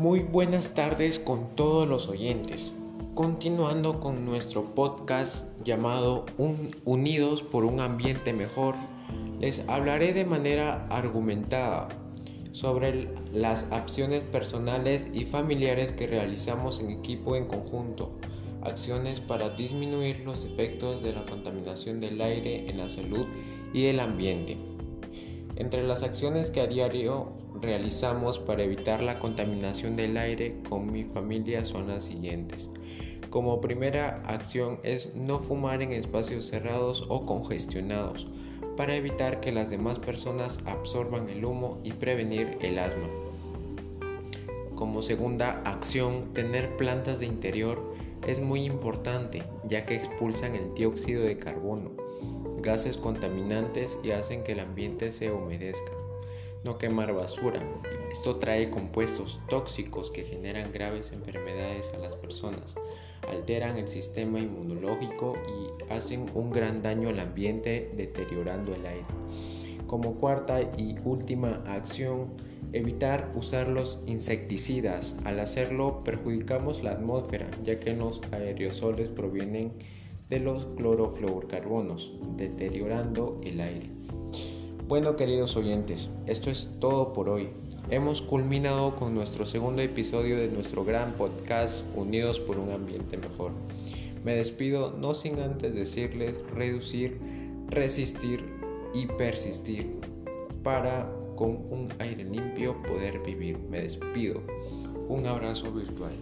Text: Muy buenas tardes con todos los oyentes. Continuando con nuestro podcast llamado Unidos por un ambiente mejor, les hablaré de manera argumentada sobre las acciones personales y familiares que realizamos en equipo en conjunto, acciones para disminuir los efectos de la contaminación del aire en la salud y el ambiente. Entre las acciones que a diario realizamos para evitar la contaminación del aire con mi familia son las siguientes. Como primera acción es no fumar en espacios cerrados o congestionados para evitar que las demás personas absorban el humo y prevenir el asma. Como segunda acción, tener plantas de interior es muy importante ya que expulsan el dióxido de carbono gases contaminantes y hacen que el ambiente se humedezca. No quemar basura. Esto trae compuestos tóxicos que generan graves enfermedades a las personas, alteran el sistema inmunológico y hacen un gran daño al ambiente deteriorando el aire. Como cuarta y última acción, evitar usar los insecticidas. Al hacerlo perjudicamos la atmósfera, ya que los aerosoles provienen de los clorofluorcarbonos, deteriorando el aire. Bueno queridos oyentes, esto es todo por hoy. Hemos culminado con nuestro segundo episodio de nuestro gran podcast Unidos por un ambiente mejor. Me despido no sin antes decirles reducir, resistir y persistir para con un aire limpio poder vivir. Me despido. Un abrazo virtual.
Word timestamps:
Muy 0.00 0.20
buenas 0.20 0.72
tardes 0.72 1.18
con 1.18 1.54
todos 1.56 1.86
los 1.86 2.08
oyentes. 2.08 2.72
Continuando 3.14 4.00
con 4.00 4.24
nuestro 4.24 4.74
podcast 4.74 5.44
llamado 5.62 6.24
Unidos 6.86 7.42
por 7.42 7.66
un 7.66 7.80
ambiente 7.80 8.32
mejor, 8.32 8.76
les 9.40 9.68
hablaré 9.68 10.14
de 10.14 10.24
manera 10.24 10.86
argumentada 10.88 11.88
sobre 12.52 13.10
las 13.30 13.70
acciones 13.72 14.22
personales 14.22 15.08
y 15.12 15.26
familiares 15.26 15.92
que 15.92 16.06
realizamos 16.06 16.80
en 16.80 16.92
equipo 16.92 17.36
en 17.36 17.44
conjunto, 17.44 18.10
acciones 18.62 19.20
para 19.20 19.50
disminuir 19.50 20.20
los 20.20 20.46
efectos 20.46 21.02
de 21.02 21.12
la 21.12 21.26
contaminación 21.26 22.00
del 22.00 22.22
aire 22.22 22.70
en 22.70 22.78
la 22.78 22.88
salud 22.88 23.26
y 23.74 23.84
el 23.84 24.00
ambiente. 24.00 24.56
Entre 25.60 25.82
las 25.82 26.02
acciones 26.02 26.50
que 26.50 26.62
a 26.62 26.66
diario 26.66 27.34
realizamos 27.60 28.38
para 28.38 28.62
evitar 28.62 29.02
la 29.02 29.18
contaminación 29.18 29.94
del 29.94 30.16
aire 30.16 30.56
con 30.66 30.90
mi 30.90 31.04
familia 31.04 31.66
son 31.66 31.86
las 31.88 32.04
siguientes. 32.04 32.70
Como 33.28 33.60
primera 33.60 34.22
acción 34.26 34.80
es 34.84 35.14
no 35.14 35.38
fumar 35.38 35.82
en 35.82 35.92
espacios 35.92 36.46
cerrados 36.46 37.04
o 37.10 37.26
congestionados 37.26 38.26
para 38.74 38.96
evitar 38.96 39.40
que 39.40 39.52
las 39.52 39.68
demás 39.68 39.98
personas 39.98 40.60
absorban 40.64 41.28
el 41.28 41.44
humo 41.44 41.78
y 41.84 41.92
prevenir 41.92 42.56
el 42.62 42.78
asma. 42.78 43.10
Como 44.74 45.02
segunda 45.02 45.60
acción, 45.66 46.32
tener 46.32 46.74
plantas 46.78 47.18
de 47.18 47.26
interior 47.26 47.94
es 48.26 48.40
muy 48.40 48.64
importante 48.64 49.42
ya 49.68 49.84
que 49.84 49.96
expulsan 49.96 50.54
el 50.54 50.72
dióxido 50.72 51.22
de 51.22 51.36
carbono 51.36 52.09
gases 52.62 52.96
contaminantes 52.96 53.98
y 54.02 54.10
hacen 54.10 54.44
que 54.44 54.52
el 54.52 54.60
ambiente 54.60 55.10
se 55.10 55.30
humedezca. 55.30 55.92
No 56.64 56.76
quemar 56.76 57.14
basura. 57.14 57.60
Esto 58.12 58.36
trae 58.36 58.70
compuestos 58.70 59.40
tóxicos 59.48 60.10
que 60.10 60.24
generan 60.24 60.72
graves 60.72 61.12
enfermedades 61.12 61.92
a 61.94 61.98
las 61.98 62.16
personas, 62.16 62.74
alteran 63.28 63.78
el 63.78 63.88
sistema 63.88 64.40
inmunológico 64.40 65.36
y 65.48 65.92
hacen 65.92 66.26
un 66.34 66.50
gran 66.50 66.82
daño 66.82 67.08
al 67.08 67.20
ambiente 67.20 67.90
deteriorando 67.96 68.74
el 68.74 68.84
aire. 68.84 69.06
Como 69.86 70.14
cuarta 70.14 70.60
y 70.60 70.96
última 71.04 71.62
acción, 71.66 72.28
evitar 72.72 73.32
usar 73.34 73.68
los 73.68 74.00
insecticidas. 74.06 75.16
Al 75.24 75.40
hacerlo 75.40 76.04
perjudicamos 76.04 76.82
la 76.82 76.92
atmósfera, 76.92 77.50
ya 77.64 77.78
que 77.78 77.94
los 77.94 78.20
aerosoles 78.32 79.08
provienen 79.08 79.72
de 80.30 80.38
los 80.38 80.64
clorofluorcarbonos, 80.76 82.12
deteriorando 82.36 83.40
el 83.42 83.60
aire. 83.60 83.90
Bueno 84.86 85.16
queridos 85.16 85.56
oyentes, 85.56 86.08
esto 86.26 86.50
es 86.50 86.70
todo 86.78 87.12
por 87.12 87.28
hoy. 87.28 87.50
Hemos 87.90 88.22
culminado 88.22 88.94
con 88.94 89.14
nuestro 89.14 89.44
segundo 89.44 89.82
episodio 89.82 90.38
de 90.38 90.48
nuestro 90.48 90.84
gran 90.84 91.12
podcast 91.14 91.84
Unidos 91.96 92.38
por 92.38 92.58
un 92.58 92.70
ambiente 92.70 93.16
mejor. 93.16 93.52
Me 94.24 94.34
despido 94.34 94.92
no 94.96 95.14
sin 95.14 95.40
antes 95.40 95.74
decirles 95.74 96.44
reducir, 96.54 97.18
resistir 97.68 98.44
y 98.94 99.06
persistir 99.06 99.96
para 100.62 101.12
con 101.34 101.50
un 101.70 101.88
aire 101.98 102.24
limpio 102.24 102.80
poder 102.82 103.20
vivir. 103.20 103.58
Me 103.68 103.80
despido. 103.80 104.42
Un 105.08 105.26
abrazo 105.26 105.72
virtual. 105.72 106.12